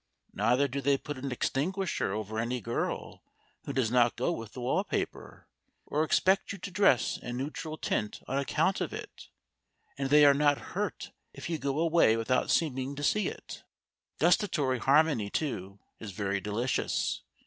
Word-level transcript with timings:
Neither 0.33 0.67
do 0.67 0.81
they 0.81 0.97
put 0.97 1.19
an 1.19 1.31
extinguisher 1.31 2.11
over 2.11 2.39
any 2.39 2.59
girl 2.59 3.21
who 3.65 3.71
does 3.73 3.91
not 3.91 4.15
go 4.15 4.31
with 4.31 4.53
the 4.53 4.59
wall 4.59 4.83
paper, 4.83 5.47
or 5.85 6.03
expect 6.03 6.51
you 6.51 6.57
to 6.57 6.71
dress 6.71 7.19
in 7.19 7.37
neutral 7.37 7.77
tint 7.77 8.19
on 8.27 8.39
account 8.39 8.81
of 8.81 8.93
it, 8.93 9.27
and 9.99 10.09
they 10.09 10.25
are 10.25 10.33
not 10.33 10.57
hurt 10.73 11.11
if 11.33 11.51
you 11.51 11.59
go 11.59 11.79
away 11.79 12.17
without 12.17 12.49
seeming 12.49 12.95
to 12.95 13.03
see 13.03 13.27
it. 13.27 13.61
Gustatory 14.17 14.79
harmony, 14.79 15.29
too, 15.29 15.77
is 15.99 16.13
very 16.13 16.41
delicious. 16.41 17.21